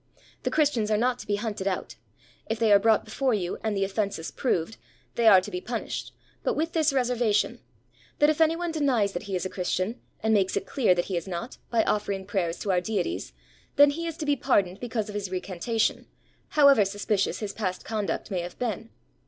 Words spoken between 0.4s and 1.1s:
The Christians are